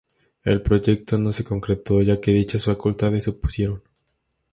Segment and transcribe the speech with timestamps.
[0.43, 3.83] El proyecto no se concretó ya que dichas facultades se opusieron.